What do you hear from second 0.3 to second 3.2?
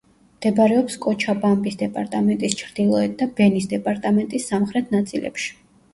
მდებარეობს კოჩაბამბის დეპარტამენტის ჩრდილოეთ